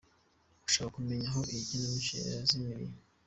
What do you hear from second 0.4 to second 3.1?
Mu gushaka kumenya aho iyi kinamico yazimiriye.